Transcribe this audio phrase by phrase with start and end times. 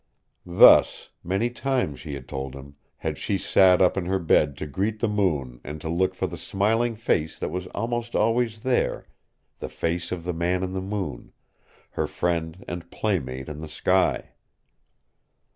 [0.47, 4.65] Thus many times, she had told him had she sat up in her bed to
[4.65, 9.05] greet the moon and to look for the smiling face that was almost always there,
[9.59, 11.33] the face of the Man in the Moon,
[11.91, 14.31] her friend and playmate in the sky.